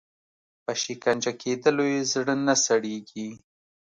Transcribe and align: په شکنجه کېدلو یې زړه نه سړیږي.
په 0.63 0.71
شکنجه 0.83 1.31
کېدلو 1.41 1.85
یې 1.93 2.01
زړه 2.13 2.35
نه 2.45 2.55
سړیږي. 2.65 3.29